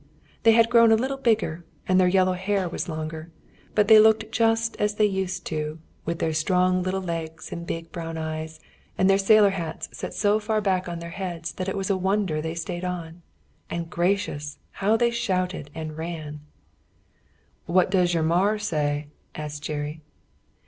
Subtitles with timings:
[0.41, 3.29] They had grown a little bigger, and their yellow hair was longer,
[3.75, 7.91] but they looked just as they used to, with their strong little legs and big
[7.91, 8.59] brown eyes,
[8.97, 11.97] and their sailor hats set so far back on their heads that it was a
[11.97, 13.21] wonder they stayed on.
[13.69, 14.57] And gracious!
[14.71, 16.39] how they shouted and ran.
[17.67, 19.05] "What does yer mar say?"
[19.35, 20.01] asked Jerry.